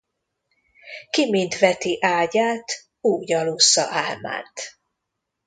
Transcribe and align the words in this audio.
Ki 1.09 1.29
mint 1.29 1.57
veti 1.59 1.97
ágyát, 2.01 2.71
úgy 3.01 3.33
alussza 3.33 3.85
álmát. 3.89 4.79